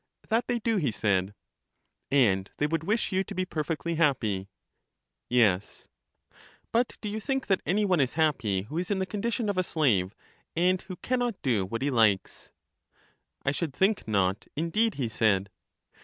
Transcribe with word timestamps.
That 0.29 0.47
they 0.47 0.57
do, 0.57 0.77
he 0.77 0.89
said. 0.91 1.35
And 2.09 2.49
they 2.57 2.65
would 2.65 2.83
wish 2.85 3.11
you 3.11 3.23
to 3.23 3.35
be 3.35 3.45
perfectly 3.45 3.93
happy. 3.97 4.49
Yes. 5.29 5.89
But 6.71 6.97
do 7.01 7.07
you 7.07 7.19
think 7.19 7.45
that 7.45 7.61
any 7.67 7.85
one 7.85 7.99
is 7.99 8.15
happy 8.15 8.63
who 8.63 8.79
is 8.79 8.89
in 8.89 8.97
the 8.97 9.05
condition 9.05 9.47
of 9.47 9.59
a 9.59 9.63
slave, 9.63 10.15
and 10.55 10.81
who 10.81 10.95
can 10.95 11.19
not 11.19 11.39
do 11.43 11.67
what 11.67 11.83
he 11.83 11.91
likes? 11.91 12.49
I 13.45 13.51
should 13.51 13.75
think 13.75 14.07
not 14.07 14.47
indeed, 14.55 14.95
he 14.95 15.07
said. 15.07 15.51